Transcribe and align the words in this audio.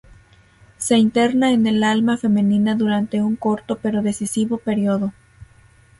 Se 0.77 0.97
interna 0.97 1.51
en 1.51 1.67
el 1.67 1.83
alma 1.83 2.17
femenina 2.17 2.73
durante 2.73 3.21
un 3.21 3.35
corto 3.35 3.77
pero 3.79 4.01
decisivo 4.01 4.57
periodo. 4.57 5.13